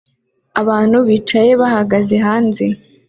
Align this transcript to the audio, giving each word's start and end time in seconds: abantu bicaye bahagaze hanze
abantu 0.61 0.97
bicaye 1.07 1.51
bahagaze 1.61 2.15
hanze 2.25 2.65